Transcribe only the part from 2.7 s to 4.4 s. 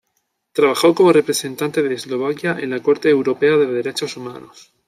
la Corte Europea de Derechos